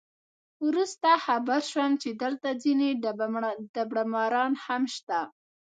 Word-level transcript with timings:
وروسته 0.67 1.09
خبر 1.25 1.59
شوم 1.71 1.91
چې 2.01 2.09
دلته 2.23 2.49
ځینې 2.63 2.89
دبړه 3.75 4.03
ماران 4.13 4.53
هم 4.65 4.83
شته. 4.95 5.19